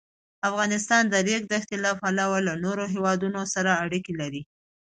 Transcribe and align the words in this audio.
افغانستان 0.49 1.03
د 1.07 1.09
د 1.13 1.15
ریګ 1.27 1.43
دښتې 1.53 1.77
له 1.85 1.91
پلوه 2.01 2.39
له 2.47 2.53
نورو 2.65 2.83
هېوادونو 2.93 3.41
سره 3.53 3.71
اړیکې 3.83 4.13
لري. 4.21 4.41